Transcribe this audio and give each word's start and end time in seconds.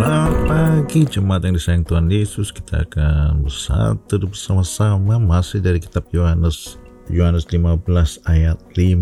Selamat 0.00 0.32
pagi 0.48 1.04
jemaat 1.04 1.44
yang 1.44 1.60
disayang 1.60 1.84
Tuhan 1.84 2.08
Yesus. 2.08 2.48
Kita 2.56 2.88
akan 2.88 3.44
bersatu 3.44 4.16
bersama-sama. 4.24 5.20
Masih 5.20 5.60
dari 5.60 5.76
kitab 5.76 6.08
Yohanes 6.08 6.80
Yohanes 7.12 7.44
15 7.44 7.84
ayat 8.24 8.56
5 8.80 8.96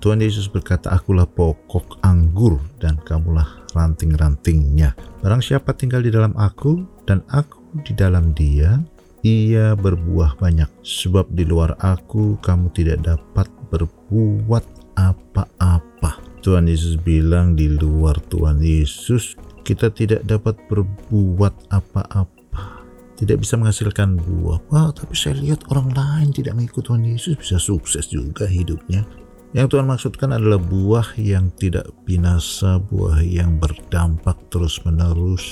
Tuhan 0.00 0.24
Yesus 0.24 0.48
berkata 0.48 0.88
Akulah 0.88 1.28
pokok 1.28 2.00
anggur 2.00 2.56
dan 2.80 2.96
kamulah 3.04 3.44
ranting-rantingnya. 3.76 4.96
Barang 5.20 5.44
siapa 5.44 5.76
tinggal 5.76 6.00
di 6.00 6.08
dalam 6.08 6.32
aku 6.40 6.80
dan 7.04 7.20
aku 7.28 7.84
di 7.84 7.92
dalam 7.92 8.32
dia 8.32 8.80
Ia 9.20 9.76
berbuah 9.76 10.40
banyak. 10.40 10.80
Sebab 10.80 11.28
di 11.28 11.44
luar 11.44 11.76
aku 11.76 12.40
kamu 12.40 12.72
tidak 12.72 13.04
dapat 13.04 13.52
berbuat 13.68 14.64
apa-apa. 14.96 16.24
Tuhan 16.40 16.72
Yesus 16.72 16.96
bilang 16.96 17.52
di 17.52 17.68
luar 17.68 18.16
Tuhan 18.32 18.64
Yesus 18.64 19.51
kita 19.62 19.90
tidak 19.94 20.22
dapat 20.26 20.58
berbuat 20.68 21.70
apa-apa. 21.70 22.84
Tidak 23.18 23.38
bisa 23.38 23.54
menghasilkan 23.54 24.18
buah. 24.18 24.58
Wah 24.70 24.90
tapi 24.90 25.14
saya 25.14 25.38
lihat 25.38 25.62
orang 25.70 25.94
lain 25.94 26.34
tidak 26.34 26.58
mengikut 26.58 26.82
Tuhan 26.82 27.06
Yesus. 27.06 27.38
Bisa 27.38 27.62
sukses 27.62 28.10
juga 28.10 28.50
hidupnya. 28.50 29.06
Yang 29.54 29.76
Tuhan 29.76 29.86
maksudkan 29.86 30.30
adalah 30.34 30.58
buah 30.58 31.14
yang 31.20 31.52
tidak 31.54 31.86
binasa 32.08 32.80
buah 32.80 33.20
yang 33.20 33.60
berdampak 33.60 34.34
terus 34.48 34.80
menerus 34.82 35.44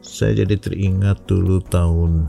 saya 0.00 0.42
jadi 0.42 0.56
teringat 0.58 1.28
dulu 1.28 1.62
tahun 1.70 2.26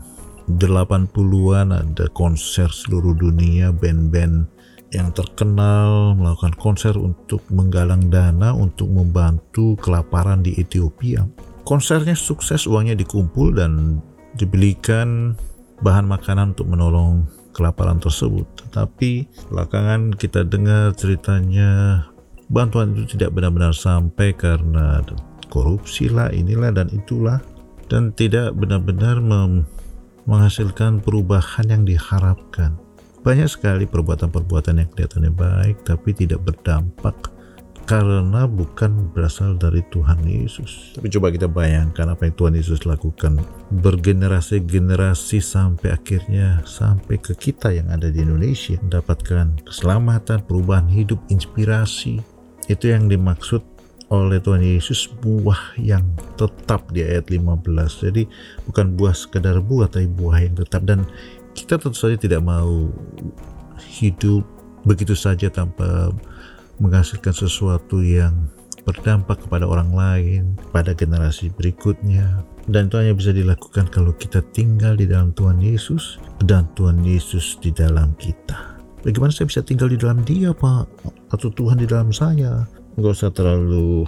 80-an 0.48 1.68
ada 1.72 2.06
konser 2.14 2.70
seluruh 2.70 3.16
dunia 3.16 3.72
band-band 3.72 4.46
yang 4.92 5.10
terkenal 5.16 6.12
melakukan 6.12 6.52
konser 6.60 6.94
untuk 7.00 7.40
menggalang 7.48 8.12
dana 8.12 8.52
untuk 8.52 8.92
membantu 8.92 9.74
kelaparan 9.80 10.44
di 10.44 10.52
Ethiopia. 10.60 11.24
Konsernya 11.64 12.12
sukses, 12.12 12.68
uangnya 12.68 12.92
dikumpul 12.94 13.56
dan 13.56 14.04
dibelikan 14.36 15.32
bahan 15.80 16.04
makanan 16.04 16.52
untuk 16.52 16.68
menolong 16.68 17.24
kelaparan 17.56 18.00
tersebut. 18.00 18.44
Tetapi 18.68 19.28
belakangan 19.48 20.12
kita 20.16 20.44
dengar 20.44 20.92
ceritanya 20.96 22.02
bantuan 22.52 22.92
itu 22.92 23.16
tidak 23.16 23.32
benar-benar 23.32 23.72
sampai 23.72 24.36
karena 24.36 25.00
korupsi 25.48 26.12
lah, 26.12 26.28
inilah 26.32 26.72
dan 26.72 26.92
itulah 26.92 27.40
dan 27.88 28.12
tidak 28.16 28.56
benar-benar 28.56 29.20
menghasilkan 30.24 31.00
perubahan 31.04 31.68
yang 31.68 31.84
diharapkan. 31.84 32.81
Banyak 33.22 33.46
sekali 33.46 33.86
perbuatan-perbuatan 33.86 34.82
yang 34.82 34.90
kelihatannya 34.90 35.30
baik 35.30 35.86
tapi 35.86 36.10
tidak 36.10 36.42
berdampak 36.42 37.14
karena 37.86 38.50
bukan 38.50 39.14
berasal 39.14 39.54
dari 39.58 39.78
Tuhan 39.94 40.26
Yesus. 40.26 40.98
Tapi 40.98 41.06
coba 41.06 41.30
kita 41.30 41.46
bayangkan 41.46 42.14
apa 42.14 42.26
yang 42.26 42.34
Tuhan 42.34 42.54
Yesus 42.58 42.82
lakukan 42.82 43.38
bergenerasi-generasi 43.78 45.38
sampai 45.38 45.94
akhirnya 45.94 46.66
sampai 46.66 47.18
ke 47.22 47.34
kita 47.38 47.70
yang 47.70 47.90
ada 47.94 48.10
di 48.10 48.26
Indonesia 48.26 48.74
mendapatkan 48.82 49.66
keselamatan, 49.70 50.42
perubahan 50.42 50.90
hidup, 50.90 51.22
inspirasi. 51.30 52.18
Itu 52.66 52.90
yang 52.90 53.06
dimaksud 53.06 53.62
oleh 54.12 54.44
Tuhan 54.44 54.60
Yesus 54.60 55.08
buah 55.08 55.78
yang 55.80 56.04
tetap 56.36 56.90
di 56.92 57.00
ayat 57.00 57.32
15. 57.32 57.64
Jadi 58.02 58.28
bukan 58.68 58.92
buah 58.98 59.14
sekedar 59.16 59.62
buah 59.64 59.88
tapi 59.88 60.04
buah 60.10 60.42
yang 60.44 60.54
tetap 60.58 60.84
dan 60.84 61.08
kita 61.52 61.76
tentu 61.80 61.96
saja 61.96 62.16
tidak 62.16 62.40
mau 62.44 62.88
hidup 64.00 64.44
begitu 64.82 65.14
saja 65.14 65.48
tanpa 65.52 66.10
menghasilkan 66.82 67.30
sesuatu 67.30 68.02
yang 68.02 68.50
berdampak 68.82 69.38
kepada 69.46 69.62
orang 69.62 69.94
lain, 69.94 70.42
pada 70.74 70.90
generasi 70.90 71.54
berikutnya. 71.54 72.42
Dan 72.66 72.90
itu 72.90 72.98
hanya 72.98 73.14
bisa 73.14 73.30
dilakukan 73.30 73.90
kalau 73.90 74.14
kita 74.14 74.42
tinggal 74.54 74.98
di 74.98 75.06
dalam 75.06 75.30
Tuhan 75.34 75.62
Yesus 75.62 76.18
dan 76.42 76.66
Tuhan 76.74 77.02
Yesus 77.02 77.58
di 77.62 77.70
dalam 77.70 78.14
kita. 78.18 78.78
Bagaimana 79.02 79.34
saya 79.34 79.50
bisa 79.50 79.62
tinggal 79.66 79.90
di 79.90 79.98
dalam 79.98 80.22
dia 80.22 80.54
Pak? 80.54 80.86
Atau 81.34 81.50
Tuhan 81.50 81.78
di 81.82 81.86
dalam 81.90 82.14
saya? 82.14 82.66
Nggak 82.94 83.12
usah 83.18 83.30
terlalu 83.34 84.06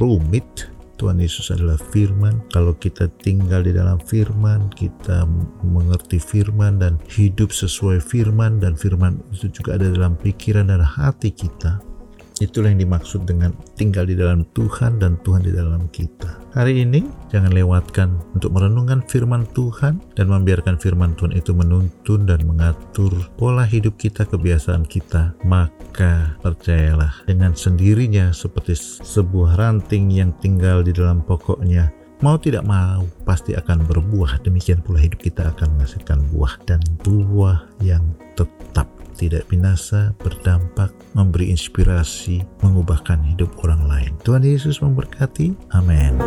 rumit 0.00 0.73
Tuhan 0.96 1.18
Yesus 1.18 1.50
adalah 1.50 1.78
firman. 1.78 2.42
Kalau 2.54 2.74
kita 2.78 3.10
tinggal 3.22 3.66
di 3.66 3.74
dalam 3.74 3.98
firman, 4.02 4.70
kita 4.74 5.26
mengerti 5.62 6.22
firman 6.22 6.78
dan 6.78 6.98
hidup 7.10 7.50
sesuai 7.50 8.02
firman 8.02 8.62
dan 8.62 8.78
firman 8.78 9.18
itu 9.34 9.50
juga 9.50 9.78
ada 9.78 9.90
dalam 9.90 10.14
pikiran 10.18 10.70
dan 10.70 10.82
hati 10.82 11.34
kita. 11.34 11.93
Itulah 12.42 12.74
yang 12.74 12.82
dimaksud 12.82 13.30
dengan 13.30 13.54
tinggal 13.78 14.10
di 14.10 14.18
dalam 14.18 14.42
Tuhan 14.50 14.98
dan 14.98 15.14
Tuhan 15.22 15.46
di 15.46 15.54
dalam 15.54 15.86
kita. 15.94 16.42
Hari 16.54 16.82
ini 16.82 17.06
jangan 17.30 17.54
lewatkan 17.54 18.14
untuk 18.34 18.54
merenungkan 18.54 19.06
firman 19.06 19.46
Tuhan 19.54 20.02
dan 20.18 20.26
membiarkan 20.26 20.78
firman 20.78 21.14
Tuhan 21.14 21.34
itu 21.34 21.54
menuntun 21.54 22.26
dan 22.26 22.42
mengatur 22.42 23.14
pola 23.38 23.62
hidup 23.62 23.94
kita, 23.94 24.26
kebiasaan 24.26 24.82
kita. 24.82 25.38
Maka 25.46 26.34
percayalah 26.42 27.22
dengan 27.22 27.54
sendirinya 27.54 28.34
seperti 28.34 28.74
sebuah 29.02 29.54
ranting 29.54 30.10
yang 30.10 30.34
tinggal 30.42 30.82
di 30.82 30.90
dalam 30.90 31.22
pokoknya 31.22 32.04
Mau 32.22 32.40
tidak 32.40 32.64
mau 32.64 33.04
pasti 33.28 33.52
akan 33.52 33.84
berbuah. 33.84 34.40
Demikian 34.40 34.80
pula 34.80 34.96
hidup 34.96 35.20
kita 35.20 35.50
akan 35.50 35.76
menghasilkan 35.76 36.24
buah 36.32 36.56
dan 36.64 36.80
buah 37.04 37.68
yang 37.84 38.00
tetap 38.32 38.88
tidak 39.18 39.44
binasa, 39.52 40.16
berdampak, 40.16 40.88
memberi 41.14 41.50
inspirasi, 41.54 42.42
mengubahkan 42.60 43.22
hidup 43.24 43.54
orang 43.62 43.86
lain. 43.86 44.12
Tuhan 44.26 44.42
Yesus 44.42 44.82
memberkati. 44.82 45.54
Amin. 45.72 46.18